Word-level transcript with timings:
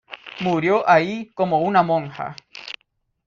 Murió 0.39 0.83
ahí 0.89 1.27
como 1.35 1.59
una 1.61 1.83
monja. 1.83 2.35